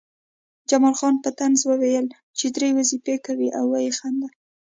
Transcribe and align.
جمال 0.69 0.95
خان 0.99 1.15
په 1.23 1.29
طنز 1.39 1.59
وویل 1.69 2.07
چې 2.37 2.45
درې 2.55 2.69
وظیفې 2.77 3.15
کوې 3.25 3.49
او 3.57 3.65
ویې 3.71 3.91
خندل 3.97 4.31